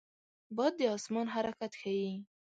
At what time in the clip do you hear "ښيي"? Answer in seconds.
1.79-2.11